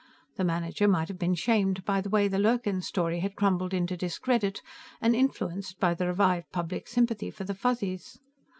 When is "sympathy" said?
6.87-7.29